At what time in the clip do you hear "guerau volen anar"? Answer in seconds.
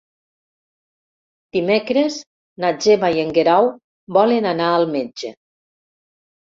3.37-4.73